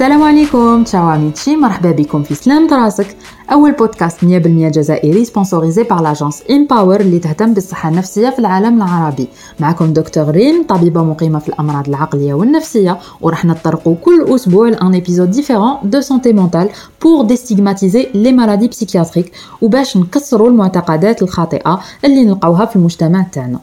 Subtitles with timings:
[0.00, 0.84] السلام عليكم.
[0.84, 3.16] ciao amici مرحبا بكم في سلامة راسك
[3.52, 4.26] أول بودكاست 100%
[4.70, 9.28] جزائري sponsorisé par l'agence Empower اللي تهتم بالصحة النفسية في العالم العربي.
[9.60, 15.30] معكم دكتور ريم طبيبة مقيمة في الأمراض العقلية والنفسية وراح نطرقوا كل أسبوع un épisode
[15.30, 16.68] différent de santé mentale
[17.02, 19.32] pour déstigmatiser les maladies psychiatriques
[19.62, 23.60] وباش نكسروا المعتقدات الخاطئة اللي نلقاوها في المجتمع تاعنا.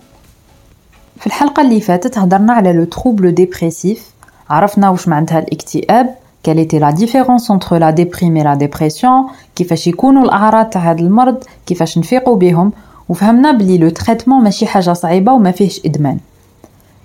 [1.20, 4.12] في الحلقة اللي فاتت هضرنا على le trouble dépressif
[4.50, 9.26] عرفنا واش معناتها الاكتئاب quelle était la différence entre la déprime et la dépression
[9.56, 12.72] كيفاش يكونوا الأعراض تاع هذا المرض كيفاش نفيقوا بهم
[13.10, 16.18] وفهمنا بلي le traitement ماشي حاجة صعيبة وما فيهش إدمان.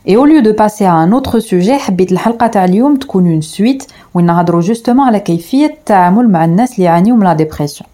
[0.07, 3.41] Et au lieu de passer à un autre sujet حبيت الحلقة تاع اليوم تكون une
[3.41, 3.85] suite
[4.15, 7.89] وين نهضروا justement على كيفية التعامل مع الناس اللي يعانيوا من la dépression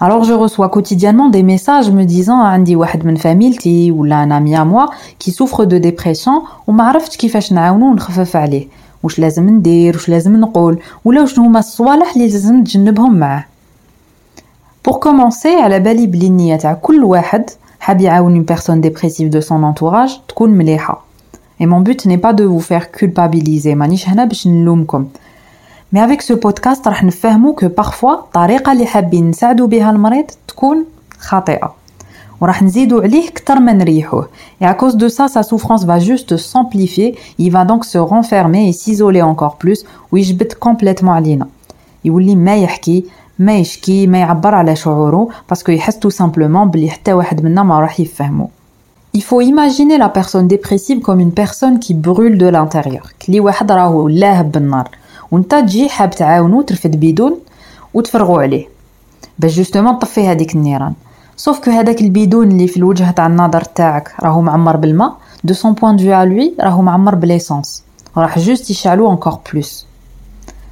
[0.00, 4.56] Alors je reçois quotidiennement des messages me disant عندي واحد من فاميلتي ولا un ami
[4.56, 4.86] à moi
[5.18, 8.66] qui souffre de dépression وما عرفتش كيفاش نعاونو ونخفف عليه.
[9.02, 13.44] واش لازم ندير واش لازم نقول ولا واش هما الصوالح اللي لازم نتجنبهم معاه.
[14.88, 19.40] Pour commencer على بالي بلي النية تاع كل واحد حاب يعاون une personne dépressive de
[19.40, 21.04] son entourage تكون مليحة
[21.60, 25.08] Et mon but n'est pas de vous faire culpabiliser مانيش هنا باش نلومكم
[25.92, 30.84] mais avec ce podcast راح نفهمو que parfois الطريقة اللي حابين نساعدو بها المريض تكون
[31.18, 31.74] خاطئه
[32.42, 34.28] وراح نزيدو عليه كتر ما نريحوه
[34.60, 37.16] et à cause de ça sa souffrance va juste s'amplifier.
[37.38, 39.84] Il va donc se renfermer et s'isoler encore plus.
[40.12, 41.46] ويجبد complètement علينا
[42.04, 43.04] يولي ما يحكي
[43.38, 47.80] ما يشكي ما يعبر على شعوره باسكو يحس tout simplement بلي حتى واحد منا ما
[47.80, 48.50] راح يفهمو
[49.16, 53.12] Il faut imaginer la personne dépressive comme une personne qui brûle de l'intérieur.
[53.26, 54.88] كلي واحد راهو لاهب بالنار
[55.30, 57.38] وانت تجي حاب تعاونو ترفد بيدون
[57.94, 58.68] وتفرغو عليه
[59.38, 60.92] باش justement طفي هذيك النيران
[61.36, 65.72] sauf que هذاك البيدون اللي في الوجه تاع النظر تاعك راهو معمر بالماء de son
[65.72, 67.82] point de vue lui راهو معمر ب l'essence
[68.16, 69.86] راح juste يشعلو encore plus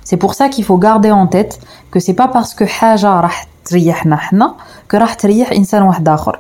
[0.04, 1.54] c'est pour ça qu'il faut garder en tête
[1.92, 4.54] que c'est pas parce que حاجة راح تريحنا حنا
[4.90, 6.38] que راح تريح إنسان واحد آخر.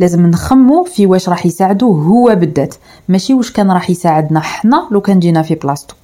[0.00, 2.74] لازم نخمو في واش راح يساعدوه هو بالذات.
[3.08, 5.94] ماشي واش كان راح يساعدنا حنا لو كان جينا في بلاصتو.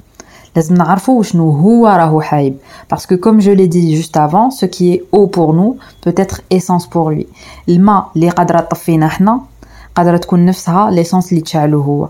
[0.57, 2.57] لازم نعرفوا وشنو هو راهو حاب.
[2.91, 5.77] parce que comme je l'ai dit juste avant ce qui est eau pour nous
[6.07, 7.27] peut être essence pour lui
[7.69, 9.41] الماء اللي قادره تطفينا حنا
[9.95, 12.09] قادره تكون نفسها l'essence اللي تشعلو هو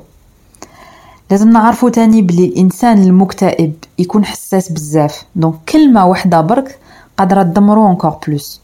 [1.31, 5.25] لازم نعرفوا تاني بلي الإنسان المكتئب يكون حساس بزاف.
[5.37, 6.79] donc كلمة واحدة برك
[7.19, 8.61] قادره تدمرو encore plus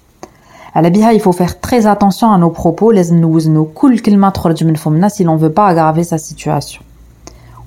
[0.74, 4.64] على بها il faut faire très attention à nos propos لازم نوزنو كل كلمة تخرج
[4.64, 6.85] من فمنا si l'on veut pas aggraver sa situation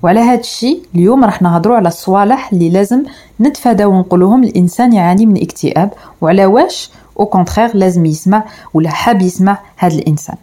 [0.03, 3.03] وعلى هذا الشيء اليوم راح نهضروا على الصوالح اللي لازم
[3.41, 6.89] نتفاداو ونقولوهم الإنسان يعاني من اكتئاب وعلى واش
[7.19, 8.43] au contraire لازم يسمع
[8.73, 10.35] ولا حاب يسمع هذا الإنسان.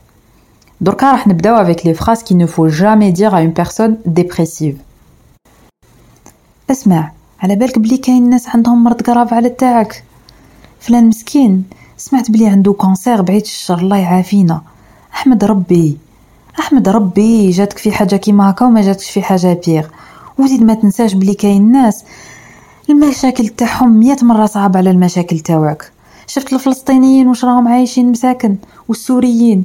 [0.80, 4.76] دركا راح نبداو avec les phrases qu'il ne faut jamais dire à une personne dépressive
[6.70, 10.04] اسمع على بالك بلي كاين ناس عندهم مرض grave على تاعك.
[10.80, 11.64] فلان مسكين
[11.96, 14.62] سمعت بلي عنده cancer بعيد الشر الله يعافينا.
[15.14, 15.98] أحمد ربي.
[16.60, 19.86] أحمد ربي جاتك في حاجة كيما هكا وما جاتكش في حاجة pire.
[20.38, 22.04] وزيد ما تنساش بلي كاين ناس
[22.90, 25.92] المشاكل تاعهم مية مرة صعب على المشاكل تاوعك
[26.26, 28.56] شفت الفلسطينيين واش راهم عايشين مساكن
[28.88, 29.64] والسوريين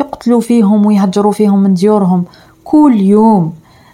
[0.00, 2.24] يقتلوا فيهم ويهجروا فيهم من ديورهم
[2.64, 3.52] كل يوم.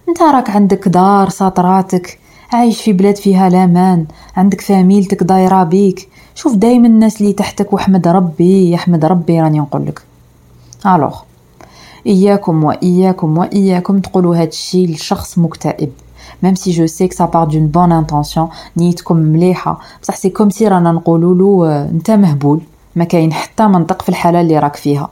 [0.09, 2.19] أنت راك عندك دار ساطراتك
[2.53, 6.09] عايش في بلاد فيها الامان عندك فاميلتك دايرة بيك.
[6.35, 10.03] شوف دايما الناس اللي تحتك وأحمد ربي يحمد ربي راني نقولك.
[10.87, 11.26] alors.
[12.07, 15.91] إياكم وإياكم وإياكم تقولوا هاد الشيء لشخص مكتئب
[16.43, 20.69] même si je sais ça part d'une bonne intention نيتكم مليحه بصح c'est comme si
[20.69, 22.61] رانا نقولوا له انت مهبول
[22.97, 25.11] ما كاين حتى منطق في الحاله اللي راك فيها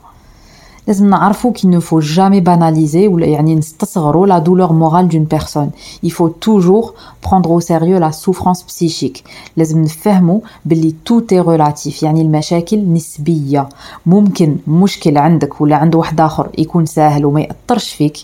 [0.87, 5.69] لازم نعرفو qu'il ne faut jamais banaliser ولا يعني نستصغروا la douleur morale d'une personne
[6.05, 9.23] il faut toujours prendre au sérieux la souffrance psychique.
[9.57, 12.03] لازم نفهمو بلي tout est relatif.
[12.03, 13.69] يعني المشاكل نسبية.
[14.05, 18.17] ممكن مشكل عندك ولا عند واحد آخر يكون ساهل وما يأثرش فيك.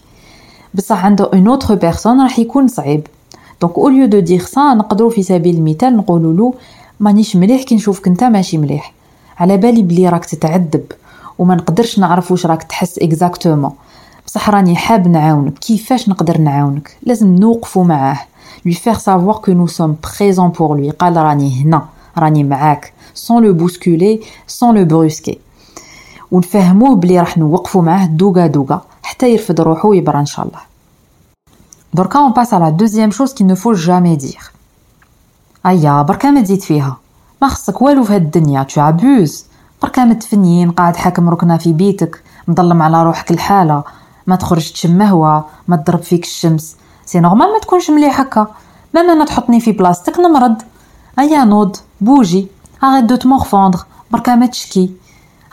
[0.74, 3.08] بصح عند une autre personne راح يكون صعيب.
[3.62, 6.54] donc au lieu de dire ça نقدروا في سبيل المثال نقولوا له
[7.00, 8.94] مانيش مليح كي نشوفك انت ماشي مليح.
[9.38, 10.84] على بالي بلي راك تتعذب.
[11.42, 13.72] وما نقدرش نعرف واش راك تحس exactement
[14.26, 15.60] بصح راني حاب نعاونك.
[15.60, 18.20] كيفاش نقدر نعاونك؟ لازم نوقفوا معاه.
[18.68, 20.92] Lui faire savoir que nous sommes présents pour lui.
[20.92, 21.86] قال راني هنا.
[22.18, 22.94] راني معاك.
[23.16, 25.38] Sans le bousculer sans le brusquer.
[26.32, 30.60] ونفهموه بلي راح نوقفوا معاه دوغا دوغا حتى يرفد روحو ويبرى إن شاء الله.
[31.94, 34.52] دركا on passe à la deuxième chose qu'il ne faut jamais dire
[35.66, 36.98] أيا بركا ما تزيد فيها.
[37.42, 38.64] ما خصك والو في هاد الدنيا.
[38.64, 39.51] tu abuses
[39.82, 43.84] بركا متفنين قاعد حاكم ركنة في بيتك مظلم على روحك الحالة.
[44.28, 46.76] ما تخرج تشم هوا ما تضرب فيك الشمس.
[47.06, 48.48] c'est normal ما تكونش مليح هكا.
[48.96, 50.62] même أنا تحطني في بلاصتك نمرض؟
[51.20, 52.48] هيا نوض bouge.
[52.84, 53.80] arrête de te morfondre
[54.12, 54.92] بركا ما تشكي.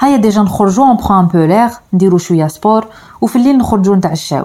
[0.00, 2.86] هيا déjà نخرجو on prend un peu l'air نديرو شوية sport
[3.20, 4.44] وفي الليل نخرجو نتعشاو.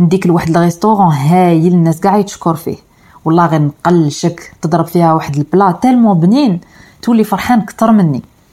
[0.00, 2.76] نديك لواحد ال restaurant هايل الناس قاع يتشكر فيه.
[3.24, 6.60] والله غير نقلشك تضرب فيها واحد ال plat tellement بنين.
[7.02, 8.22] تولي فرحان كتر مني.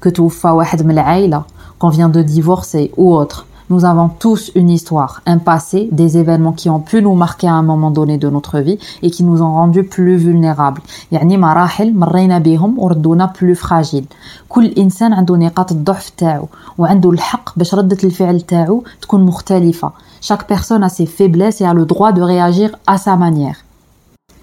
[0.00, 1.42] que توفى واحد من العائله
[1.78, 6.52] qu'on vient de divorcer ou autre nous avons tous une histoire, un passé, des événements
[6.52, 9.40] qui ont pu nous marquer à un moment donné de notre vie et qui nous
[9.40, 10.82] ont rendus plus vulnérables.
[11.12, 14.04] يعني مراحل مرينا بهم وردونا plus fragiles.
[14.48, 16.48] كل إنسان عنده نقاط الضعف تاعو
[16.78, 19.92] وعنده الحق باش ردة الفعل تاعو تكون مختلفة.
[20.20, 23.56] Chaque personne a ses faiblesses et a le droit de réagir à sa manière.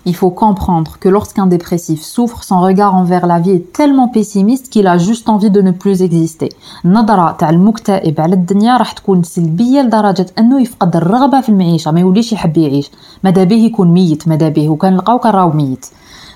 [0.07, 4.69] Il faut comprendre que lorsqu'un dépressif souffre, son regard envers la vie est tellement pessimiste
[4.69, 6.49] qu'il a juste envie de ne plus exister.
[6.85, 12.01] النظرة تاع المكتئب على الدنيا راح تكون سلبية لدرجة أنه يفقد الرغبة في المعيشة ما
[12.01, 12.91] يوليش يحب يعيش
[13.25, 15.87] ماذا به يكون ميت ماذا به وكان لقاو كان راهو ميت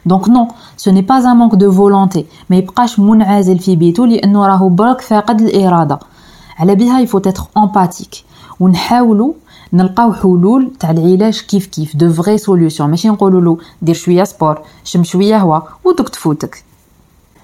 [0.06, 4.46] donc non ce n'est pas un manque de volonté ما يبقاش منعزل في بيتو لأنه
[4.46, 5.98] راهو برك فاقد الإرادة
[6.58, 8.24] على بها il faut être empathique
[8.60, 9.32] ونحاولوا
[9.72, 14.62] نلقاو حلول تاع العلاج كيف كيف de vraies solutions ماشي نقولوا له دير شوية سبور
[14.84, 16.64] شم شوية هوا ودوك تفوتك.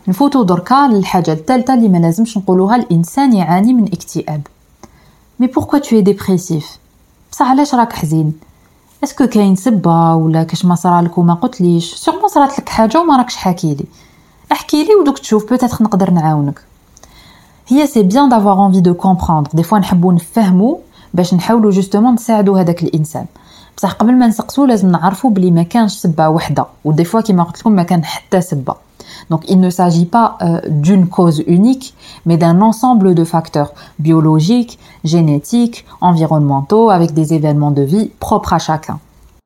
[0.08, 4.46] نفوتو دركا للحاجة الثالثة اللي ما لازمش نقولوها الإنسان يعاني من اكتئاب.
[5.40, 6.78] mais pourquoi t'es dépressif
[7.32, 8.32] بصح علاش راك حزين؟
[9.04, 13.16] est-ce que كاين سبة ولا كاش ما صرالك وما قلتليش؟ sûrement صرات لك حاجة وما
[13.16, 13.84] راكش حكي لي.
[14.52, 16.60] احكي لي ودوك تشوف peut-être نقدر نعاونك.
[17.66, 20.80] هي c'est bien d'avoir envie de comprendre des fois نحبو نفهمو
[21.14, 23.26] باش نحاولوا justement نساعدوا هذاك الإنسان.
[23.76, 27.42] بصح قبل ما نسقسو لازم نعرفوا بلي ما كانش سبة وحدة و des fois كيما
[27.42, 28.74] قلت لكم ما كان حتى سبة.
[29.30, 31.94] Donc il ne s'agit pas euh, d'une cause unique,
[32.26, 38.58] mais d'un ensemble de facteurs biologiques, génétiques, environnementaux, avec des événements de vie propres à.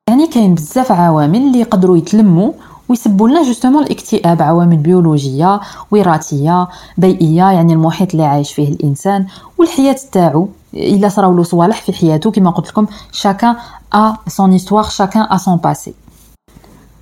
[0.09, 2.51] يعني كاين بزاف عوامل اللي يقدروا يتلموا
[2.89, 5.59] ويسبوا لنا جوستومون الاكتئاب عوامل بيولوجية
[5.91, 6.67] وراثية
[6.97, 9.25] بيئية يعني المحيط اللي عايش فيه الإنسان
[9.57, 10.47] والحياة تاعو.
[10.73, 13.55] إلا صراو له صوالح في حياته كما قلت لكم chacun
[13.95, 15.93] a son histoire chacun a son passé.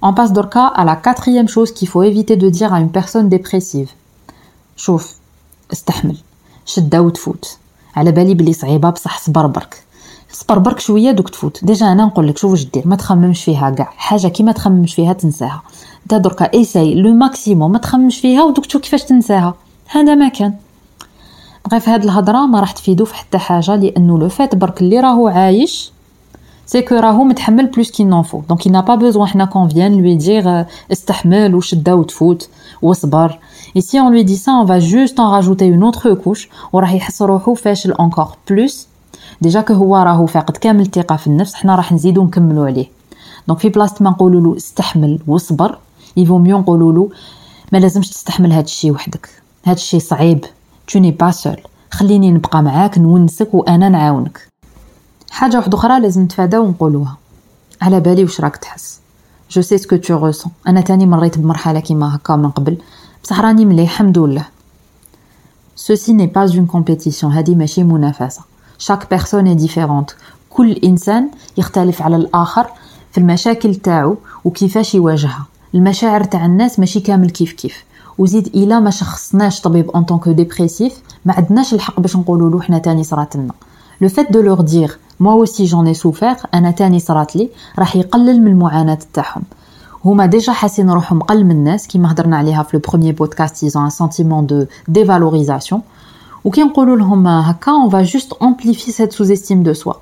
[0.02, 3.30] On passe دركا à la quatrième chose qu'il faut éviter de dire à une personne.
[4.76, 5.14] شوف
[5.72, 6.18] استحمل
[6.66, 7.58] شدة وتفوت
[7.96, 9.84] على بالي بلي صعيبة بصح صبر برك
[10.32, 11.66] صبر برك شوية دوك تفوت.
[11.66, 12.88] déjà أنا نقول لك شوف واش دير.
[12.88, 13.90] ما تخممش فيها كاع.
[13.98, 15.62] حاجة كي ما تخممش فيها تنساها.
[16.04, 19.54] انت دركا essaye le maximum ما تخممش فيها ودوك تشوف كيفاش تنساها.
[19.88, 20.54] هذا ما كان.
[21.68, 25.28] bref هاد الهضرة ما راح تفيدو في حتى حاجة لأنه le fait برك اللي راهو
[25.28, 25.92] عايش
[26.66, 29.70] c'est que راهو متحمل plus qu'il n'en faut donc il n'a pas besoin حنا qu'on
[29.70, 32.50] vienne lui dire استحمل وشده وتفوت
[32.82, 33.40] وصبر
[33.76, 36.94] et si on lui dit ça on va juste en rajouter une autre couche وراح
[36.94, 38.88] يحس روحو فاشل encore plus
[39.42, 42.88] déjà que هو راهو فاقد كامل الثقة في النفس حنا راح نزيدو نكملو عليه.
[43.48, 45.78] donc في بلاصه ما نقولوا له استحمل وصبر
[46.18, 47.10] il vaut mieux نقولوا له
[47.72, 49.30] ما لازمش تستحمل هاد الشيء وحدك.
[49.66, 50.46] هاد الشيء صعيب.
[50.88, 51.58] tu n'es pas seul
[51.92, 54.48] خليني نبقى معاك نونسك وأنا نعاونك.
[55.32, 57.18] حاجة واحدة أخرى لازم نتفاداو ونقولوها.
[57.82, 59.00] على بالي واش راك تحس.
[59.52, 62.78] je sais ce que tu ressens أنا تاني مريت بمرحلة كيما هكا من قبل.
[63.24, 64.46] بصح راني مليح الحمد لله.
[65.76, 68.42] ceci n'est pas une compétition هادي ماشي منافسة.
[68.78, 70.12] chaque personne est différente
[70.50, 72.68] كل إنسان يختلف على الآخر
[73.12, 75.46] في المشاكل تاعو وكيفاش يواجهها.
[75.76, 77.84] المشاعر تاع الناس ماشي كامل كيف كيف.
[78.20, 82.62] وزيد الا ما شخصناش طبيب en tant que dépressif ما عندناش الحق باش نقولوا له
[82.62, 83.54] حنا تاني صرات لنا.
[84.02, 87.96] le fait de leur dire moi aussi j'en ai souffert أنا تاني صرات لي راح
[87.96, 89.44] يقلل من المعاناة تاعهم.
[90.06, 93.74] هما déjà حاسين روحهم قل من الناس كيما هضرنا عليها في le premier podcast ils
[93.74, 95.82] ont un sentiment de dévalorisation
[96.46, 99.94] وكي نقولوا لهم هكا on va juste amplifier cette sous-estime de soi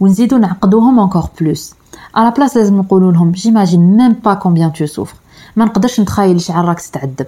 [0.00, 1.74] ونزيدو نعقدوهم encore plus
[2.14, 5.14] على بلاص لازم نقولوا لهم j'imagine même pas combien tu souffres
[5.56, 7.26] ما نقدرش نتخيل شحال راك تتعذب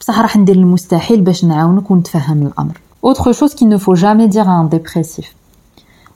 [0.00, 2.80] بصح راح ندير المستحيل باش نعاونك ونتفهم الأمر.
[3.04, 5.34] autre chose qu'il ne faut jamais dire à un dépressif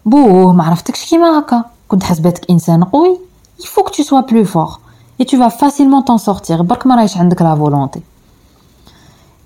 [0.06, 1.64] بوه ما عرفتكش كيما هكا.
[1.88, 3.18] كنت حسبتك إنسان قوي.
[3.60, 4.78] il faut que tu sois plus fort et
[5.20, 8.00] tu vas facilement t'en sortir برك ما رايش عندك la volonté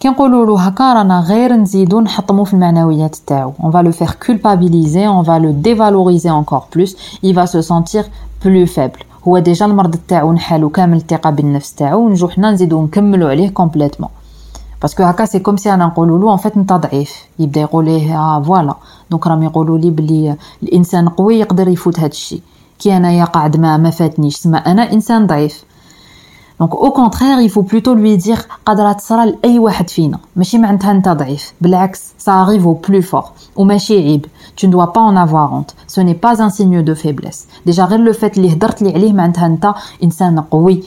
[0.00, 3.52] كي نقولوا له هكا رانا غير نزيدو نحطمو في المعنويات تاعو.
[3.60, 6.96] On va le faire culpabiliser on va le dévaloriser encore plus.
[7.22, 8.04] Il va se sentir
[8.40, 9.02] plus faible.
[9.28, 14.08] هو déjà المرض تاعو نحالو كامل الثقة بالنفس تاعو ونجو حنا نزيدو نكملو عليه complètement
[14.82, 17.14] parce que هكا c'est comme si أنا نقولوا له en fait أنت ضعيف.
[17.38, 18.74] يبدا يقول ليه آه voilà
[19.10, 22.40] donc راهم يقولوا لي بلي الإنسان قوي يقدر يفوت هذا الشيء.
[22.78, 24.36] كي أنايا قاعد ما ما فاتنيش.
[24.36, 25.64] سما أنا إنسان ضعيف.
[26.62, 30.90] donc au contraire il faut plutôt lui dire قادره تصرى لاي واحد فينا ماشي معناتها
[30.90, 33.24] انت ضعيف بالعكس ça au plus fort
[33.56, 34.26] وماشي عيب
[34.56, 35.74] tu ne dois pas en avoir honte.
[35.94, 37.46] Ce n'est pas un signe de faiblesse.
[37.66, 40.82] Déjà غير le fait اللي هدرت لي عليه معناتها انت انسان قوي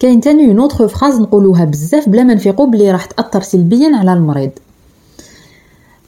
[0.00, 4.12] كاين تاني une autre phrase نقولوها بزاف بلا ما نفيقو بلي راح تاثر سلبيا على
[4.12, 4.50] المريض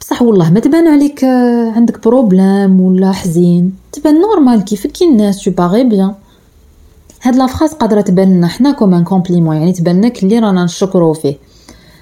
[0.01, 1.23] بصح والله ما تبان عليك
[1.75, 6.13] عندك problème ولا حزين تبان normal كيفك كي الناس tu parais bien
[7.25, 10.63] هاد la phrase قادره تبان لنا حنا comme un compliment يعني تبان لنا كلي رانا
[10.63, 11.35] نشكرو فيه.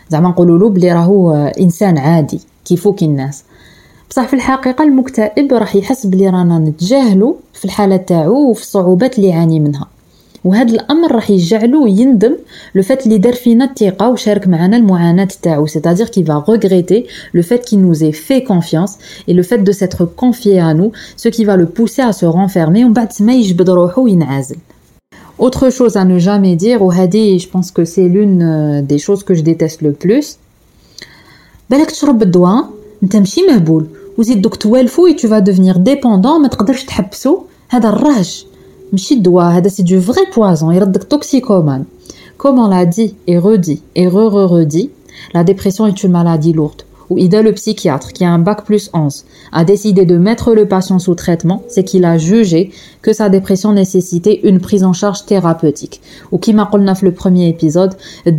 [0.10, 3.44] زعما نقولوا له بلي راهو إنسان عادي كيفو كي الناس.
[4.10, 9.30] بصح في الحقيقة المكتئب راح يحس بلي رانا نتجاهلو في الحالة تاعو وفي الصعوبات اللي
[9.30, 9.88] يعاني منها.
[10.46, 12.36] وهذا الأمر راح يجعلو يندم
[12.76, 15.68] لو فات اللي دار فينا الثقة وشارك معنا المعاناة تاعو.
[15.68, 20.06] Qu'il va regretter le fait qu'il nous ait fait confiance et le fait de s'être
[20.06, 22.86] confié à nous ce qui va le pousser à se renfermer.
[22.86, 24.58] ومن بعد ما يجبد روحو وينعزل.
[25.39, 28.99] Autre chose à ne jamais dire, ou hadi, je pense que c'est l'une euh, des
[28.99, 30.37] choses que je déteste le plus.
[31.71, 32.69] بالك تشرب الدواء
[33.03, 33.87] انت ماشي مهبول
[34.19, 38.45] وزيد دوك توالفو et tu vas devenir dépendant ما تقدرش تحبسو هذا الرهج
[38.93, 41.85] ماشي الدواء هذا سي دو فري بوازون يردك توكسيكومان
[42.39, 44.91] Comme on l'a dit et redit et re-re-redit,
[45.35, 46.83] la dépression est une maladie lourde.
[47.11, 50.69] Où Ida, le psychiatre, qui a un bac plus 11, a décidé de mettre le
[50.69, 55.25] patient sous traitement, c'est qu'il a jugé que sa dépression nécessitait une prise en charge
[55.25, 56.03] thérapeutique.
[56.33, 57.95] Ou qui m'a dit le premier épisode,
[58.27, 58.33] les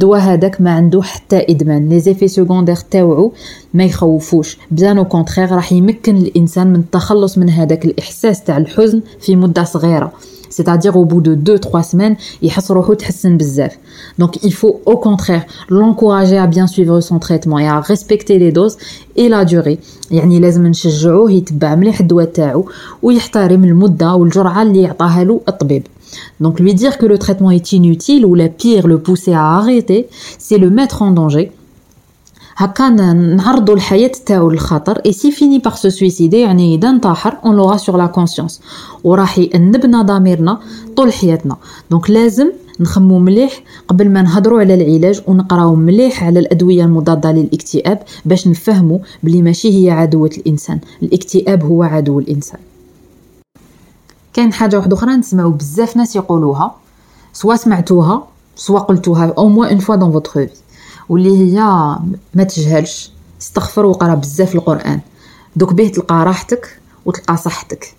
[2.10, 3.34] effets secondaires تاوعو
[3.74, 9.01] ما يخوفوش bien au contraire راح يمكن الانسان من التخلص من هذاك الاحساس تاع الحزن
[9.20, 10.12] في مده صغيره
[10.53, 13.77] c'est-à-dire au bout de 2-3 semaines يحس روحو تحسن بزاف
[14.22, 18.51] donc il faut au contraire l'encourager à bien suivre son traitement et à respecter les
[18.51, 18.77] doses
[19.15, 19.79] et la durée
[20.12, 22.65] يعني لازم نشجعوه يتبع مليح الدواء تاعو
[23.03, 25.84] ويحترم المده والجرعه اللي يعطاها له الطبيب
[26.41, 30.08] Donc lui dire que le traitement est inutile ou la pire le pousser à arrêter,
[30.39, 31.51] c'est le mettre en danger
[32.56, 34.99] هكا نعرضوا الحياة تاعو للخطر.
[35.07, 38.61] et s'il finit par se suicider يعني إذا انتحر on l'aura sur la conscience
[39.04, 40.61] وراح يأنبنا ضميرنا
[40.96, 41.56] طول حياتنا.
[41.90, 48.02] donc لازم نخمو مليح قبل ما نهضروا على العلاج ونقراو مليح على الأدوية المضادة للاكتئاب
[48.25, 50.78] باش نفهموا بلي ماشي هي عدوة الإنسان.
[51.02, 52.61] الاكتئاب هو عدو الإنسان.
[54.32, 56.75] كاين حاجة واحدة أخرى نسمعوا بزاف ناس يقولوها
[57.32, 60.49] سوا سمعتوها سوا قلتوها au moins une fois dans votre vie
[61.08, 61.61] واللي هي
[62.34, 65.00] ما تجهلش استغفر وقرأ بزاف القرآن.
[65.56, 67.94] دوك به تلقى راحتك وتلقى صحتك.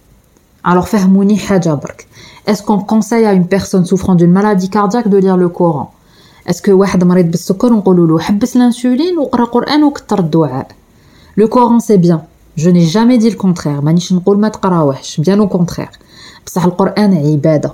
[0.67, 2.07] Alors فهموني حاجة برك.
[2.47, 5.91] Est-ce qu'on conseille à une personne souffrant d'une maladie cardiaque de lire le Coran?
[6.49, 10.67] Est-ce que واحد مريض بالسكر نقولوا له حبس الانسولين وقرأ قرآن وكثر الدعاء؟
[11.39, 12.21] Le Coran c'est bien.
[12.55, 13.83] Je n'ai jamais dit le contraire.
[13.83, 15.97] مانيش نقول ما تقراوهش bien au contraire.
[16.45, 17.73] بصح القرآن عبادة.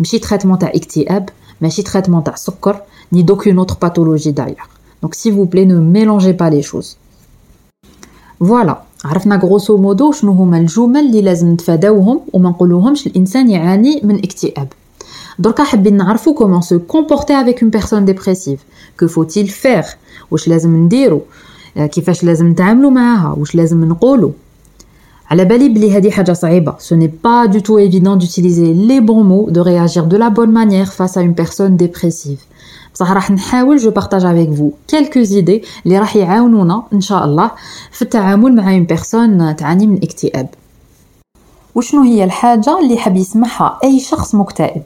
[0.00, 1.28] ماشي traitement تاع اكتئاب
[1.60, 2.76] ماشي traitement تاع سكر
[3.14, 4.71] ni d'aucune autre pathologie d'ailleurs.
[5.02, 6.96] Donc s'il vous plaît ne mélangez pas les choses.
[8.40, 8.76] Voilà.
[9.04, 14.68] عرفنا grosso modo شنو هما الجمل اللي لازم نتفاداوهم وما نقولوهمش الانسان يعاني من اكتئاب
[15.38, 18.60] دركا حابين نعرفو comment se comporter avec une personne dépressive
[19.00, 19.84] Que faut-il faire
[20.30, 21.20] واش لازم نديرو
[21.76, 24.32] كيفاش لازم نتعاملوا معاها واش لازم نقولو
[25.30, 29.24] على بالي بلي هذه حاجة صعيبه ce n'est pas du tout évident d'utiliser les bons
[29.24, 32.40] mots de réagir de la bonne manière face à une personne dépressive.
[32.94, 37.50] بصح راح نحاول je partage avec vous quelques idées اللي راح يعاونونا إن شاء الله
[37.92, 40.48] في التعامل مع une personne تعاني من اكتئاب
[41.74, 44.82] وشنو هي الحاجة اللي حاب يسمعها أي شخص مكتئب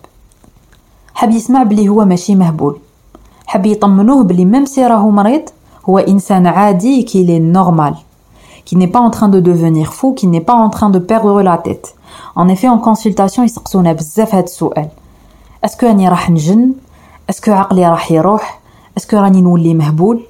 [1.14, 2.78] حاب يسمع بلي هو ماشي مهبول
[3.46, 5.42] حاب يطمنوه بلي même si راهو مريض
[5.88, 7.94] هو إنسان عادي qui est normal
[8.66, 11.40] qui n'est pas en train de devenir fou, qui n'est pas en train de perdre
[11.40, 11.94] la tête.
[12.34, 14.88] En effet, en consultation, يسقسونا بزاف هاد السؤال.
[15.64, 16.72] est-ce que راني راح نجن
[17.30, 18.60] est-ce que عقلي راح يروح
[18.96, 20.22] est-ce que راني نولي مهبول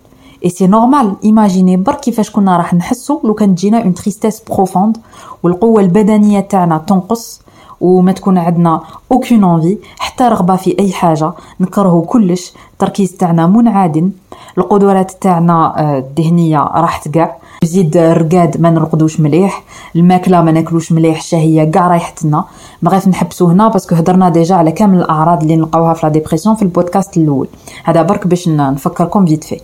[0.45, 4.97] et c'est normal imaginez برك كيفاش كنا راح نحسو لو كان تجينا une tristesse profonde
[5.43, 7.41] والقوه البدنيه تاعنا تنقص
[7.81, 8.81] وما تكون عندنا
[9.13, 11.33] aucune envie حتى رغبة في أي حاجة.
[11.61, 12.53] نكرهو كلش.
[12.73, 14.11] التركيز تاعنا منعدم
[14.59, 19.63] القدرات تاعنا الذهنية راحت كاع يزيد الرقاد ما نرقدوش مليح.
[19.97, 21.17] الماكلة ما ناكلوش مليح.
[21.19, 22.45] الشهية كاع رايحتنا
[22.83, 26.55] بغيت نحبسو هنا parce que هضرنا déjà على كامل الأعراض اللي نلقاوها في la dépression
[26.55, 27.49] في البودكاست الأول.
[27.85, 29.61] هذا برك باش نفكركم vite fait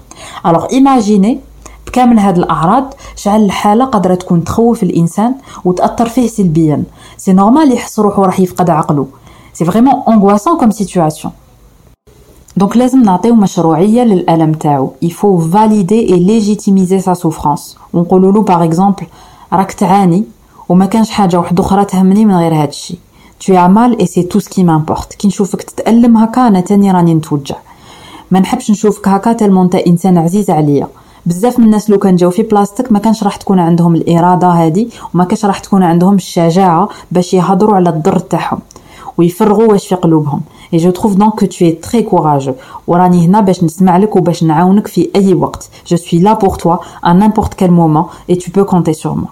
[0.46, 1.38] alors imaginez
[1.86, 5.34] بكامل هاد الأعراض شعل الحالة قادرة تكون تخوف الإنسان
[5.64, 6.84] وتأثر فيه سلبيا
[7.16, 9.06] c'est normal يحس روحو راح يفقد عقله
[9.54, 11.30] C'est vraiment angoissant comme situation.
[12.56, 14.92] Donc لازم نعطيو مشروعية للألم تاعو.
[15.04, 17.76] Faut valider et légitimiser sa souffrance.
[17.92, 19.04] ونقولوا له par exemple
[19.52, 20.24] راك تعاني
[20.68, 22.98] وما كانش حاجة واحدة أخرى تهمني من غير هادشي.
[23.44, 25.16] Tu as mal et c'est tout ce qui m'importe.
[25.18, 27.56] كي نشوفك تتألم هكا أنا تاني راني نتوجع.
[28.30, 30.88] ما نحبش نشوفك هكا tellement انت إنسان عزيز عليا
[31.26, 34.88] بزاف من الناس لو كان جاو في بلاصتك ما كانش راح تكون عندهم الإرادة هذه
[35.14, 38.58] وما كانش راح تكون عندهم الشجاعة باش يهضروا على الضر تاعهم
[39.18, 40.40] ويفرغوا واش في قلوبهم.
[40.74, 42.54] et je trouve donc que t'es très courageux.
[42.86, 45.68] وراني هنا باش نسمع لك وباش نعاونك في أي وقت.
[45.86, 46.76] je suis là pour toi
[47.06, 49.30] à n'importe quel moment et tu peux compter sur moi.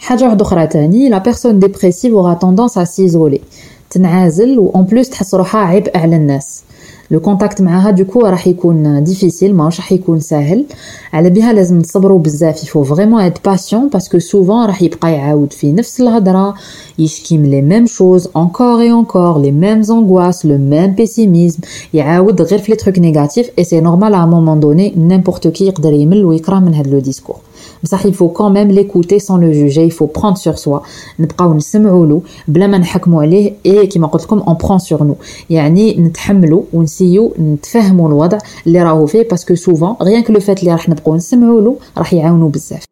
[0.00, 3.40] حاجة واحدة أخرى تاني la personne dépressive aura tendance à s'isoler
[3.90, 6.62] تنعزل و en plus تحس روحها عبء على الناس.
[7.10, 10.64] le contact معاها du coup راح يكون difficile ماهوش راح يكون ساهل.
[11.12, 15.12] على بها لازم نصبروا بزاف il faut vraiment être patient parce que souvent راح يبقى
[15.12, 16.54] يعاود في نفس الهضرة
[16.98, 21.58] يشكي من les mêmes choses encore et encore les mêmes angoisses le même pessimisme
[21.94, 25.66] يعاود غير في les trucs négatifs et c'est normal à un moment donné n'importe qui
[25.66, 27.36] يقدر يمل ويكره من هاد le discours
[27.82, 29.84] بصح il faut quand même l'écouter sans le juger.
[29.84, 30.82] Il faut prendre sur soi.
[31.18, 35.16] نبقاو نسمعوا له بلا ما نحكموا عليه اي كيما قلت لكم on prend sur nous.
[35.50, 40.60] يعني نتحملوا ونسيو نتفهموا الوضع اللي راهو فيه parce que souvent rien que le fait
[40.60, 42.89] اللي راح نبقاو نسمعوا له راح يعاونوا بزاف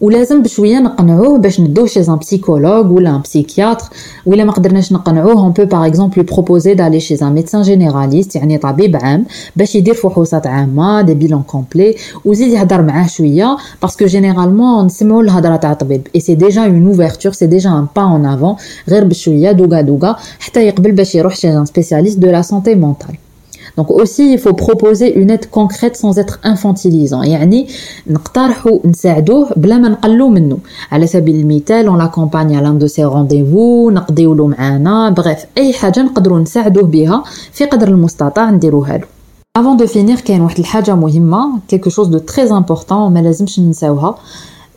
[0.00, 3.86] ولازم بشوية نقنعوه باش ندوه chez un psychologue ولا un psychiatre
[4.26, 8.58] ولا ما قدرناش نقنعوه on peut par exemple proposer d'aller chez un médecin généraliste يعني
[8.58, 9.24] طبيب عام
[9.56, 15.22] باش يدير فحوصات عامة des bilans complets وزيد يهضر معاه شوية parce que généralement نسمعوا
[15.22, 16.08] الهضرة تاع الطبيب.
[16.14, 18.56] et c'est déjà une ouverture c'est déjà un pas en avant
[18.88, 23.14] غير بشوية دوغا دوغا حتى يقبل باش يروح chez un spécialiste de la santé mentale
[23.77, 27.23] Donc aussi, il faut proposer une aide concrète sans être infantilisant.
[27.23, 27.67] يعني
[28.07, 30.57] نقترحوا نساعدوه بلا ما نقلو منه.
[30.91, 35.73] على سبيل المثال, on l'accompagne à l'un de ses rendez-vous, نقضيو له معانا, bref, أي
[35.73, 39.05] حاجة نقدروا نساعدوه بها في قدر المستطاع نديروها له.
[39.59, 44.15] Avant de finir, كاين واحد الحاجة مهمة, quelque chose de très important, ما لازمش ننساوها.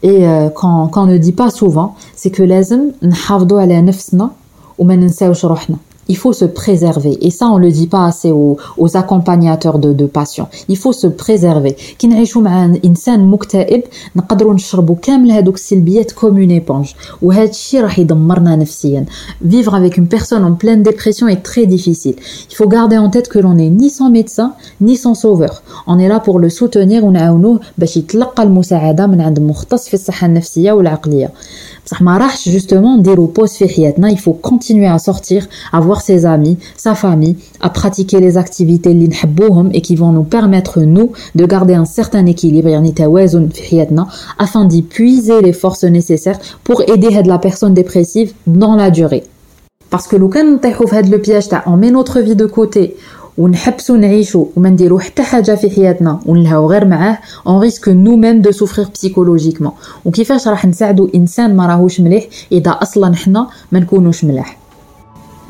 [0.02, 4.31] Et euh, quand, quand on ne dit pas souvent, c'est que لازم نحافظوا على نفسنا
[4.79, 5.76] وما ننساوش روحنا.
[6.11, 7.18] il faut se préserver.
[7.20, 10.48] Et ça, on le dit pas assez aux, aux accompagnateurs de, de patients.
[10.68, 11.74] Il faut se préserver.
[11.98, 13.83] كي نعيشوا مع انسان مكتئب
[14.16, 19.05] نقدروا نشربوا كامل هذوك السلبيات comme une éponge وهذا الشيء راح يدمرنا نفسيا.
[19.44, 22.14] Vivre avec une personne en pleine dépression est très difficile.
[22.50, 25.62] Il faut garder en tête que l'on n'est ni son médecin ni son sauveur.
[25.87, 30.26] On est là pour le soutenir ونعاونوه باش يتلقى المساعدة من عند مختص في الصحة
[30.26, 31.31] النفسية والعقلية.
[31.90, 36.00] بصح ما راحش جوستومون نديرو بوز في حياتنا il faut continuer à sortir à voir
[36.00, 40.81] ses amis sa famille à pratiquer les activités اللي نحبوهم et qui vont nous permettre
[40.81, 44.07] nous de garder un certain équilibre يعني توازن في حياتنا
[44.42, 49.24] afin d'y puiser les forces nécessaires pour aider هاد la personne dépressive dans la durée
[49.90, 52.46] parce que لو كان نطيحو في هاد لو بياج تاع on met notre vie de
[52.46, 52.96] côté
[53.38, 58.51] ونحبسو نعيشو وما نديرو حتى حاجة في حياتنا ونلهاو غير معاه on risque nous-mêmes de
[58.51, 59.71] souffrir psychologiquement
[60.06, 64.61] وكيفاش راح نساعدو إنسان ما راهوش مليح إذا أصلا حنا ما نكونوش ملاح.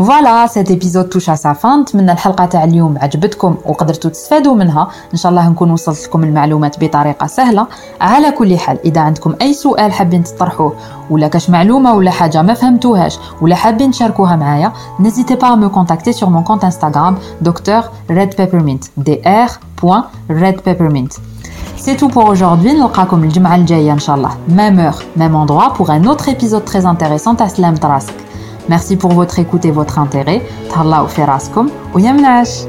[0.05, 4.87] voilà cet épisode touche à sa fin نتمنى الحلقة تاع اليوم عجبتكم وقدرتوا تستفادوا منها
[5.13, 7.67] ان شاء الله نكون وصلت لكم المعلومات بطريقة سهلة
[8.01, 10.73] على كل حال إذا عندكم أي سؤال حابين تطرحوه
[11.09, 15.69] ولا كاش معلومة ولا حاجة ما فهمتوهاش ولا حابين تشاركوها معايا n'hésitez pas à me
[15.69, 21.11] contacter sur mon compte Instagram docteur red peppermint dr.redpeppermint
[21.85, 22.73] C'est tout pour aujourd'hui.
[22.73, 24.29] نلقاكم الجمعة الجاية إن شاء الله.
[24.49, 28.13] Même heure, même endroit pour un autre épisode très intéressant à Slam Trask.
[28.71, 30.41] Merci pour votre écoute et votre intérêt.
[30.73, 32.63] Talla ou Feraskom ou Yamnash.